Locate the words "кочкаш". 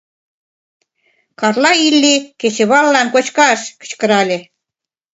3.13-3.59